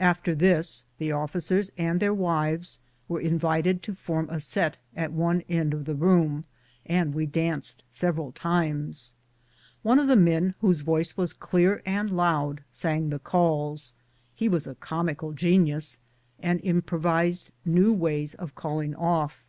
[0.00, 2.78] After this the officers and their wives
[3.08, 6.44] were invited to form a set at oi]e end of the room,
[6.84, 9.14] and we danced several times.
[9.82, 13.94] One of the men whose voice was clear and loud sang the calls.
[14.34, 16.00] He was a comical genius,
[16.38, 19.42] and impro vised new ways of calling off.